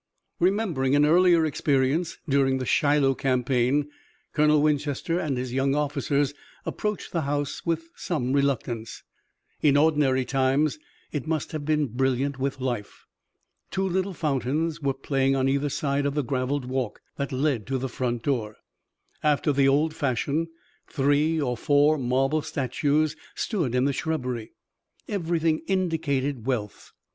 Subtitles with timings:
[0.39, 3.87] Remembering an earlier experience during the Shiloh campaign
[4.33, 6.33] Colonel Winchester and his young officers
[6.65, 9.03] approached the house with some reluctance.
[9.61, 10.79] In ordinary times
[11.11, 13.05] it must have been brilliant with life.
[13.69, 17.77] Two little fountains were playing on either side of the graveled walk that led to
[17.77, 18.55] the front door.
[19.21, 20.47] After the old fashion,
[20.87, 24.53] three or four marble statues stood in the shrubbery.
[25.07, 26.91] Everything indicated wealth.